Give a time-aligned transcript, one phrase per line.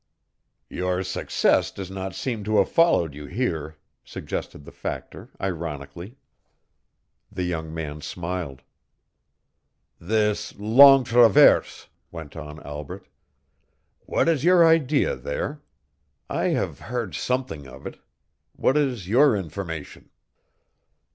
[0.71, 6.17] "Your success does not seem to have followed you here," suggested the Factor, ironically.
[7.31, 8.63] The young man smiled.
[9.99, 13.03] "This Longue Traverse," went on Albret,
[14.07, 15.61] "what is your idea there?
[16.31, 17.99] I have heard something of it.
[18.55, 20.09] What is your information?"